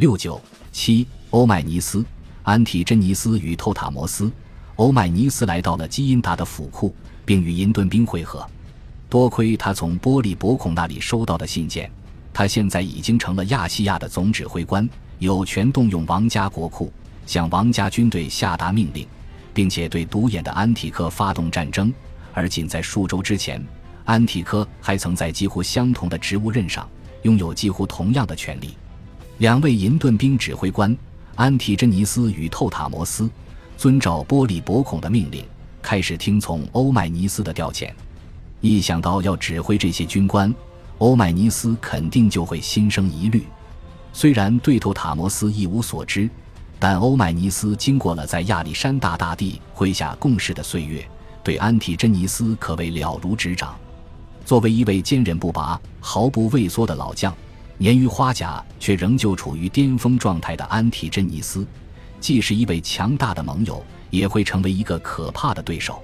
[0.00, 0.40] 六九
[0.72, 2.02] 七，欧迈尼斯、
[2.42, 4.32] 安提真尼斯与透塔摩斯。
[4.76, 8.42] 欧迈尼斯来到了基因达的府库，并与银盾兵会合。
[9.10, 11.92] 多亏他从波利伯孔那里收到的信件，
[12.32, 16.90] 他现在已经成了亚细亚的总指挥官，有权动用王家国库，
[17.26, 19.06] 向王家军队下达命令，
[19.52, 21.92] 并且对独眼的安提柯发动战争。
[22.32, 23.62] 而仅在数周之前，
[24.06, 26.88] 安提柯还曾在几乎相同的职务任上
[27.24, 28.74] 拥有几乎同样的权利。
[29.40, 30.94] 两位银盾兵指挥官
[31.34, 33.26] 安提真尼斯与透塔摩斯，
[33.74, 35.42] 遵照波利伯孔的命令，
[35.80, 37.90] 开始听从欧迈尼斯的调遣。
[38.60, 40.54] 一想到要指挥这些军官，
[40.98, 43.42] 欧迈尼斯肯定就会心生疑虑。
[44.12, 46.28] 虽然对透塔摩斯一无所知，
[46.78, 51.02] 但欧迈尼斯经过了在亚历山大大帝麾下共事的岁月，
[51.42, 53.74] 对安提真尼斯可谓了如指掌。
[54.44, 57.34] 作为一位坚韧不拔、毫不畏缩的老将，
[57.82, 61.66] 年逾花甲却仍旧处于巅峰状态的安提真尼斯，
[62.20, 66.02] 既是一位强大的盟友，也会成为一个可怕的对手。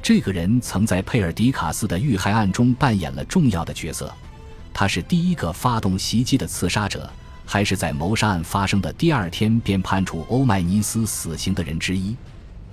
[0.00, 4.14] 这个人曾在佩尔迪卡斯的遇害案中扮演了重要的角色。
[4.72, 7.10] 他是第一个发动袭击的刺杀者，
[7.44, 12.14] 还是在谋杀案发生的第二天便判处欧迈尼斯死刑的人之一？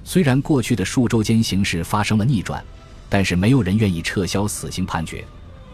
[0.03, 2.63] 虽然过去的数周间形势发生了逆转，
[3.09, 5.25] 但是没有人愿意撤销死刑判决。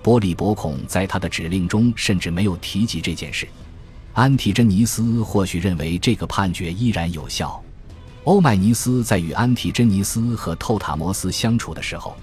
[0.03, 3.47] 波利伯孔在他的指令中甚至没有提及这件事。
[4.13, 7.61] 安提真尼斯或许认为这个判决依然有效。
[8.23, 12.15] 欧迈尼斯在与安提真尼斯和透塔摩斯相处的时候，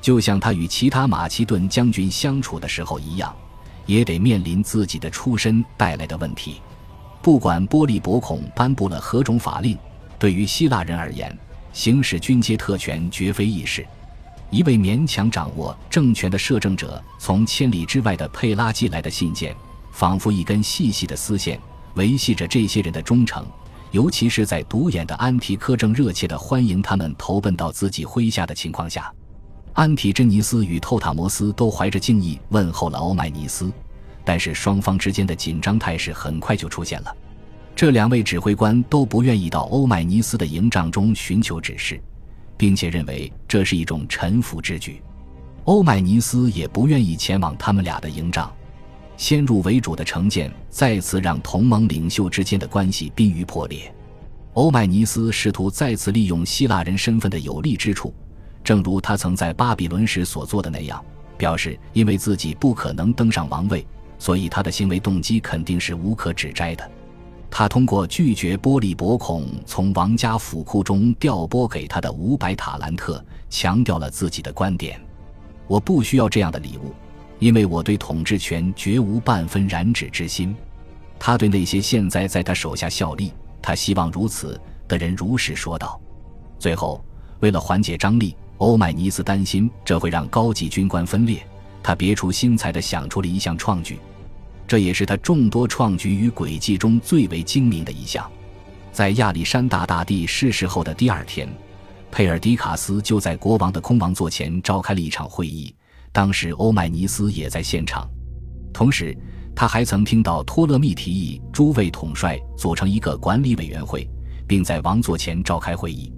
[0.00, 3.34] 就像他与其他马其顿将军相处的时候一样，
[3.86, 6.60] 也得面临自己的出身带来的问题。
[7.22, 9.78] 不管波利伯孔颁布了何种法令，
[10.18, 11.38] 对于希腊人而言，
[11.72, 13.86] 行使军阶特权绝非易事。
[14.50, 19.54] 一位勉强掌握政权的摄政者从千里之外的佩拉寄来的信件，
[19.92, 21.58] 仿佛一根细细的丝线，
[21.94, 23.46] 维系着这些人的忠诚。
[23.92, 29.12] 尤其是在独眼的安提柯正热切地欢迎他们投奔到自己麾下的情况下，
[29.72, 33.70] 安提真尼斯与透塔摩斯都怀着敬意问候了欧迈尼斯，
[34.24, 37.16] 但是双方之间的紧张态势很快就出现了。
[37.74, 42.00] 这两位指挥官都不愿意到欧迈尼斯的营帐中寻求指示，
[42.60, 45.00] 并且认为这是一种臣服之举。
[45.64, 48.52] 欧迈尼斯也不愿意前往他们俩的营帐。
[49.16, 53.90] 先入为主的成见再次让同盟领袖之间的关系濒于破裂。
[54.52, 58.12] 欧迈尼斯试图再次利用希腊人身份的有利之处，
[58.62, 61.02] 正如他曾在巴比伦时所做的那样，
[61.38, 63.86] 表示因为自己不可能登上王位，
[64.18, 66.90] 所以他的行为动机肯定是无可指摘的。
[67.50, 75.00] 他通过拒绝波利伯孔从王家府库中调拨给他的五百塔兰特，强调了自己的观点：
[75.66, 76.94] 我不需要这样的礼物。
[77.40, 80.54] 因为我对统治权绝无半分染指之心，
[81.18, 85.98] 他对那些现在在他手下效力，他希望如此的人如实说道。
[86.58, 87.02] 最后，
[87.40, 91.42] 为了缓解张力，欧迈尼斯担心这会让高级军官分裂，
[91.82, 93.98] 他别出心裁地想出了一项创举，
[94.70, 98.30] 这也是他众多创举与诡计中最为精明的一项。
[98.92, 101.48] 在亚历山大大帝逝世后的第二天，
[102.08, 105.74] 佩尔迪卡斯就在国王的空王座前召开了一场会议。
[106.12, 108.08] 当时欧迈尼斯也在现场，
[108.72, 109.12] 同时
[109.56, 114.08] 他还曾听到托勒密提议诸位统帅组成一个管理委员会，
[114.46, 116.12] 并在王座前召开会议。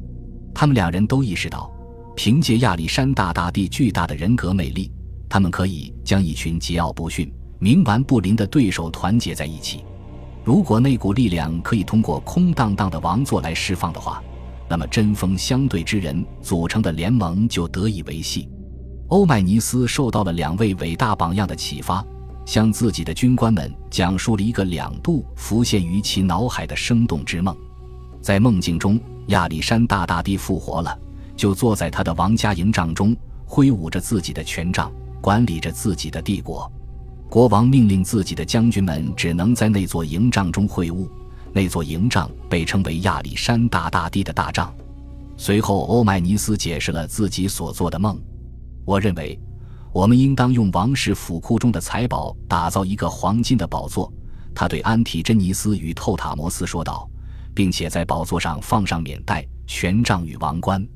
[0.55, 1.73] 他们两人都意识到，
[2.15, 4.93] 凭借亚历山大大帝巨大的人格魅力，
[5.27, 9.85] 他们可以将一群桀骜不驯、冥顽不灵的对手团结在一起。
[10.43, 14.21] 如果那股力量可以通过空荡荡的王座来释放的话，
[14.69, 18.49] 那么针锋相对之人组成的联盟就得以维系。
[19.11, 22.05] 欧迈尼斯受到了两位伟大榜样的启发，
[22.45, 27.57] 向自己的军官们讲述了一个两度浮现于其脑海的生动之梦。
[28.21, 28.99] 在梦境中，
[29.29, 30.99] 亚历山大大帝复活了，
[31.37, 34.91] 就坐在他的王家营帐中，挥舞着自己的权杖，
[35.21, 36.69] 管理着自己的帝国。
[37.33, 41.09] 国王命令自己的将军们只能在那座营帐中会晤，
[41.51, 44.71] 那座营帐被称为亚历山大大帝的大帐。
[45.39, 48.21] 随后，欧迈尼斯解释了自己所做的梦。
[48.85, 49.41] 我认为，
[49.95, 54.13] 我们应当用王室府库中的财宝打造一个黄金的宝座。
[54.55, 57.09] 他对安提真尼斯与透塔摩斯说道，
[57.55, 60.87] 并且在宝座上放上冕带、权杖与王冠。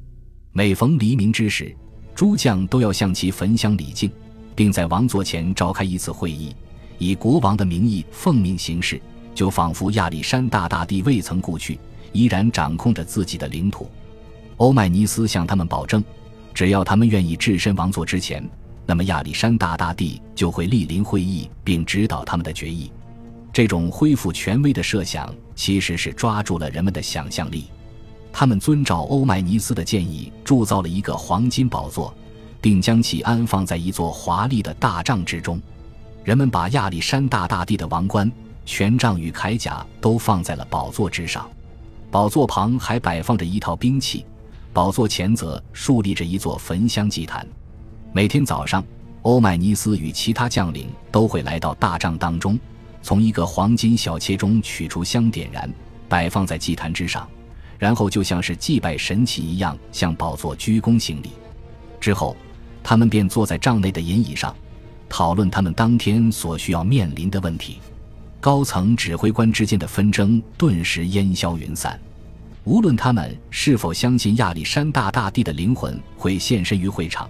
[0.53, 1.75] 每逢黎明之时，
[2.15, 4.13] 诸将都要向其焚香礼敬，
[4.57, 6.53] 并在王座前召开一次会议，
[6.99, 9.01] 以国王的名义奉命行事，
[9.35, 11.79] 就仿佛亚历山大大帝未曾故去，
[12.13, 13.89] 依然掌控着自己的领土。
[14.57, 16.03] 欧迈尼斯向他们保证。
[16.55, 18.43] 只要他们愿意置身王座之前，
[18.87, 22.91] 那么亚历山大大帝就会莅临会议并指导他们的决议。
[23.53, 27.67] 这种恢复权威的设想其实是抓住了人们的想象力。
[28.33, 32.15] 他们遵照欧迈尼斯的建议，铸造了一个黄金宝座，
[32.61, 35.61] 并将其安放在一座华丽的大帐之中。
[36.25, 38.31] 人们把亚历山大大帝的王冠、
[38.65, 41.49] 权杖与铠甲都放在了宝座之上。
[42.11, 44.25] 宝座旁还摆放着一套兵器，
[44.73, 47.47] 宝座前则竖立着一座焚香祭坛。
[48.13, 48.83] 每天早上，
[49.23, 52.59] 欧迈尼斯与其他将领都会来到大帐当中，
[53.03, 55.71] 从一个黄金小切中取出香，点燃，
[56.09, 57.29] 摆放在祭坛之上，
[57.79, 61.31] 然后就像是祭拜神祇一样向宝座鞠躬行礼。
[62.01, 62.37] 之后，
[62.89, 64.55] 他们便坐在帐内的银椅上，
[65.09, 67.81] 讨论他们当天所需要面临的问题。
[68.41, 71.99] 高层指挥官之间的纷争顿时烟消云散。
[72.63, 77.29] 无论他们是否相信亚历山大大帝的灵魂会现身于会场，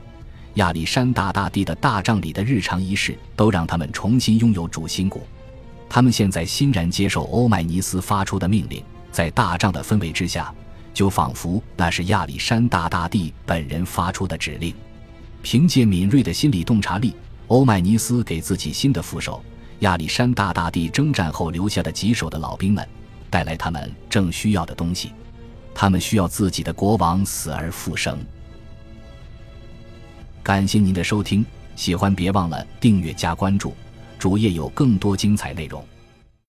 [0.57, 5.27] 亚历山大大帝的大帐里的日常仪式都让他们重新拥有主心骨。
[5.89, 10.53] 他们现在欣然接受欧迈尼斯发出的命令，在大帐的氛围之下，
[10.93, 14.75] 就仿佛那是亚历山大大帝本人发出的指令。
[15.49, 17.15] 凭借敏锐的心理洞察力，
[17.47, 19.41] 欧迈尼斯给自己新的副手。
[19.79, 22.85] 亚历山大大帝征战后留下的棘手的老兵们，
[23.31, 25.13] 带来他们正需要的东西。
[25.73, 28.19] 他们需要自己的国王死而复生。
[30.43, 31.47] 感谢您的收听，
[31.77, 33.73] 喜欢别忘了订阅加关注，
[34.19, 35.81] 主页有更多精彩内容。